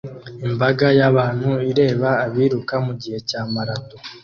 Imbaga 0.47 0.87
y'abantu 0.99 1.49
ireba 1.71 2.09
abiruka 2.25 2.73
mugihe 2.85 3.17
cya 3.29 3.41
marato 3.53 3.95